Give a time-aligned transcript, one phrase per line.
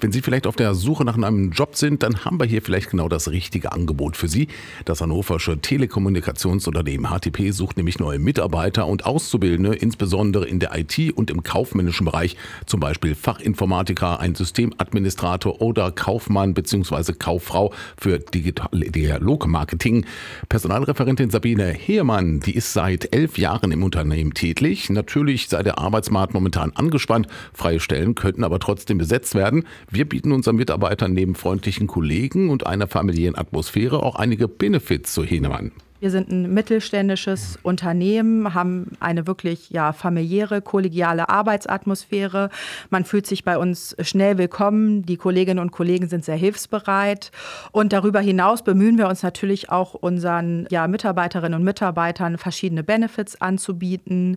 [0.00, 2.90] Wenn Sie vielleicht auf der Suche nach einem Job sind, dann haben wir hier vielleicht
[2.90, 4.46] genau das richtige Angebot für Sie.
[4.84, 11.32] Das hannoversche Telekommunikationsunternehmen HTP sucht nämlich neue Mitarbeiter und Auszubildende, insbesondere in der IT und
[11.32, 17.14] im kaufmännischen Bereich, zum Beispiel Fachinformatiker, ein Systemadministrator oder Kaufmann bzw.
[17.14, 20.06] Kauffrau für digitale Dialogmarketing.
[20.48, 24.90] Personalreferentin Sabine Heermann, die ist seit elf Jahren im Unternehmen tätig.
[24.90, 27.26] Natürlich sei der Arbeitsmarkt momentan angespannt.
[27.52, 29.64] Freie Stellen könnten aber trotzdem besetzt werden.
[29.90, 35.24] Wir bieten unseren Mitarbeitern neben freundlichen Kollegen und einer familiären Atmosphäre auch einige Benefits zu
[35.24, 35.72] Henemann.
[36.00, 42.50] Wir sind ein mittelständisches Unternehmen, haben eine wirklich ja, familiäre, kollegiale Arbeitsatmosphäre.
[42.90, 45.04] Man fühlt sich bei uns schnell willkommen.
[45.06, 47.32] Die Kolleginnen und Kollegen sind sehr hilfsbereit.
[47.72, 53.40] Und darüber hinaus bemühen wir uns natürlich auch unseren ja, Mitarbeiterinnen und Mitarbeitern verschiedene Benefits
[53.40, 54.36] anzubieten.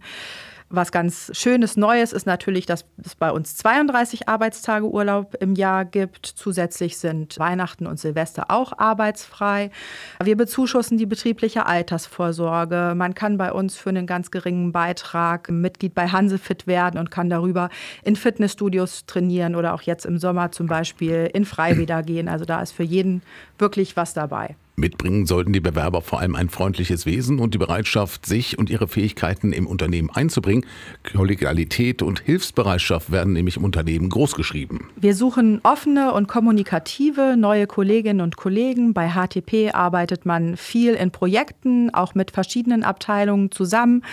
[0.73, 5.83] Was ganz Schönes Neues ist natürlich, dass es bei uns 32 Arbeitstage Urlaub im Jahr
[5.83, 6.25] gibt.
[6.25, 9.69] Zusätzlich sind Weihnachten und Silvester auch arbeitsfrei.
[10.23, 12.93] Wir bezuschussen die betriebliche Altersvorsorge.
[12.95, 17.29] Man kann bei uns für einen ganz geringen Beitrag Mitglied bei Hansefit werden und kann
[17.29, 17.69] darüber
[18.03, 22.29] in Fitnessstudios trainieren oder auch jetzt im Sommer zum Beispiel in Freibäder gehen.
[22.29, 23.23] Also da ist für jeden
[23.57, 24.55] wirklich was dabei.
[24.81, 28.89] Mitbringen sollten die Bewerber vor allem ein freundliches Wesen und die Bereitschaft, sich und ihre
[28.89, 30.65] Fähigkeiten im Unternehmen einzubringen.
[31.15, 34.89] Kollegialität und Hilfsbereitschaft werden nämlich im Unternehmen großgeschrieben.
[34.97, 38.93] Wir suchen offene und kommunikative neue Kolleginnen und Kollegen.
[38.93, 44.03] Bei HTP arbeitet man viel in Projekten, auch mit verschiedenen Abteilungen zusammen.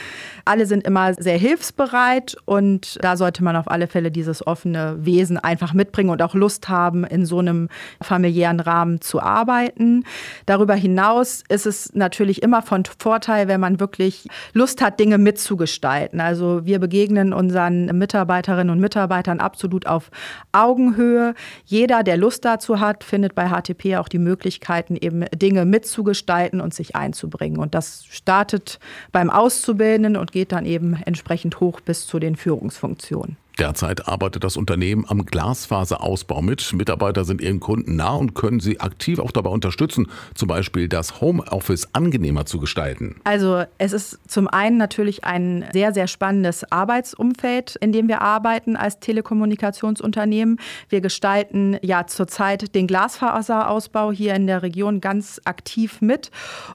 [0.45, 5.39] Alle sind immer sehr hilfsbereit und da sollte man auf alle Fälle dieses offene Wesen
[5.39, 7.69] einfach mitbringen und auch Lust haben, in so einem
[8.03, 10.05] familiären Rahmen zu arbeiten.
[10.59, 16.21] Darüber hinaus ist es natürlich immer von Vorteil, wenn man wirklich Lust hat, Dinge mitzugestalten.
[16.21, 20.11] Also wir begegnen unseren Mitarbeiterinnen und Mitarbeitern absolut auf
[20.51, 21.35] Augenhöhe.
[21.65, 26.75] Jeder, der Lust dazu hat, findet bei HTP auch die Möglichkeiten, eben Dinge mitzugestalten und
[26.75, 27.61] sich einzubringen.
[27.61, 28.81] Und das startet
[29.13, 33.37] beim Auszubildenden und geht dann eben entsprechend hoch bis zu den Führungsfunktionen.
[33.59, 36.73] Derzeit arbeitet das Unternehmen am Glasfaserausbau mit.
[36.75, 41.21] Mitarbeiter sind ihren Kunden nah und können sie aktiv auch dabei unterstützen, zum Beispiel das
[41.21, 43.17] Homeoffice angenehmer zu gestalten.
[43.25, 48.77] Also es ist zum einen natürlich ein sehr, sehr spannendes Arbeitsumfeld, in dem wir arbeiten
[48.77, 50.61] als Telekommunikationsunternehmen.
[50.89, 56.31] Wir gestalten ja zurzeit den Glasfaserausbau hier in der Region ganz aktiv mit.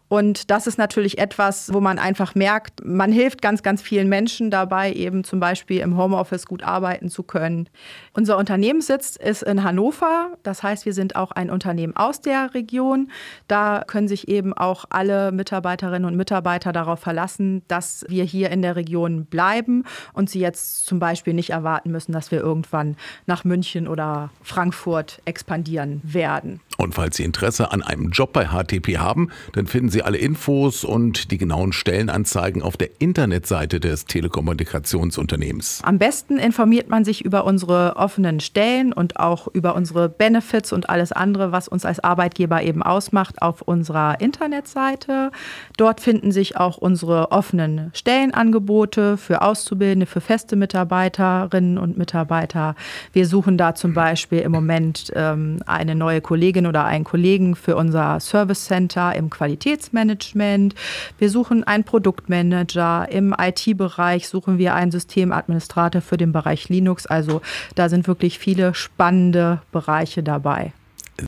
[0.09, 4.51] Und das ist natürlich etwas, wo man einfach merkt, man hilft ganz, ganz vielen Menschen
[4.51, 7.69] dabei, eben zum Beispiel im Homeoffice gut arbeiten arbeiten zu können.
[8.13, 10.31] Unser Unternehmenssitz ist in Hannover.
[10.43, 13.11] Das heißt, wir sind auch ein Unternehmen aus der Region.
[13.47, 18.61] Da können sich eben auch alle Mitarbeiterinnen und Mitarbeiter darauf verlassen, dass wir hier in
[18.61, 23.43] der Region bleiben und sie jetzt zum Beispiel nicht erwarten müssen, dass wir irgendwann nach
[23.43, 26.59] München oder Frankfurt expandieren werden.
[26.77, 30.83] Und falls Sie Interesse an einem Job bei HTP haben, dann finden Sie alle Infos
[30.83, 35.81] und die genauen Stellenanzeigen auf der Internetseite des Telekommunikationsunternehmens.
[35.83, 40.89] Am besten informiert man sich über unsere offenen Stellen und auch über unsere Benefits und
[40.89, 45.31] alles andere, was uns als Arbeitgeber eben ausmacht, auf unserer Internetseite.
[45.77, 52.75] Dort finden sich auch unsere offenen Stellenangebote für Auszubildende, für feste Mitarbeiterinnen und Mitarbeiter.
[53.11, 57.55] Wir suchen da zum Beispiel im Moment ähm, eine neue Kollegin Kollegin oder einen Kollegen
[57.55, 60.75] für unser Service Center im Qualitätsmanagement.
[61.17, 63.07] Wir suchen einen Produktmanager.
[63.09, 67.05] Im IT-Bereich suchen wir einen Systemadministrator für den Bereich Linux.
[67.05, 67.41] Also
[67.75, 70.73] da sind wirklich viele spannende Bereiche dabei.